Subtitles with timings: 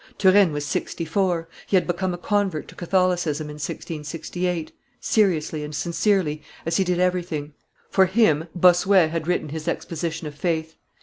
[0.17, 5.75] Turenne was sixty four; he had become a convert to Catholicism in 1668, seriously and
[5.75, 7.53] sincerely, as he did everything.
[7.91, 10.73] For him Bossuet had written his Exposition of faith.